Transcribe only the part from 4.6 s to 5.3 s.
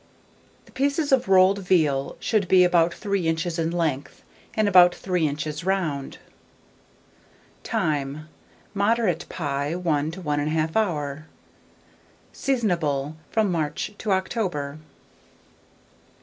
about 3